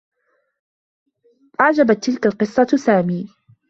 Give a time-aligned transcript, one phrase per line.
[1.61, 3.29] أعجبت تلك القصّة سامي.